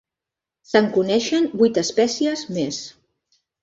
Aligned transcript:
Se'n 0.69 0.87
coneixen 0.95 1.47
vuit 1.61 1.79
espècies 1.85 2.47
més. 2.61 2.85